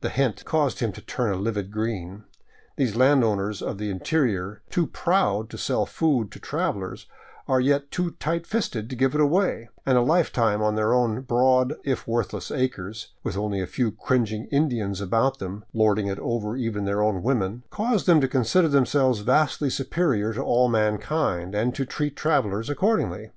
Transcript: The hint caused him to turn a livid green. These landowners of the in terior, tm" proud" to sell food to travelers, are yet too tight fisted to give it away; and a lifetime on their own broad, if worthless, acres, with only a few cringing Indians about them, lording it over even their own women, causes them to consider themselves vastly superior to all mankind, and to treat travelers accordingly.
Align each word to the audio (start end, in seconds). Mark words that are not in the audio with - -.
The 0.00 0.08
hint 0.08 0.44
caused 0.44 0.80
him 0.80 0.90
to 0.90 1.00
turn 1.00 1.30
a 1.32 1.36
livid 1.36 1.70
green. 1.70 2.24
These 2.76 2.96
landowners 2.96 3.62
of 3.62 3.78
the 3.78 3.90
in 3.90 4.00
terior, 4.00 4.58
tm" 4.72 4.92
proud" 4.92 5.48
to 5.50 5.56
sell 5.56 5.86
food 5.86 6.32
to 6.32 6.40
travelers, 6.40 7.06
are 7.46 7.60
yet 7.60 7.92
too 7.92 8.16
tight 8.18 8.44
fisted 8.44 8.90
to 8.90 8.96
give 8.96 9.14
it 9.14 9.20
away; 9.20 9.68
and 9.86 9.96
a 9.96 10.00
lifetime 10.00 10.62
on 10.62 10.74
their 10.74 10.92
own 10.92 11.20
broad, 11.20 11.74
if 11.84 12.08
worthless, 12.08 12.50
acres, 12.50 13.12
with 13.22 13.36
only 13.36 13.60
a 13.60 13.68
few 13.68 13.92
cringing 13.92 14.46
Indians 14.50 15.00
about 15.00 15.38
them, 15.38 15.64
lording 15.72 16.08
it 16.08 16.18
over 16.18 16.56
even 16.56 16.84
their 16.84 17.00
own 17.00 17.22
women, 17.22 17.62
causes 17.70 18.04
them 18.04 18.20
to 18.20 18.26
consider 18.26 18.66
themselves 18.66 19.20
vastly 19.20 19.70
superior 19.70 20.32
to 20.34 20.42
all 20.42 20.68
mankind, 20.68 21.54
and 21.54 21.72
to 21.76 21.86
treat 21.86 22.16
travelers 22.16 22.68
accordingly. 22.68 23.30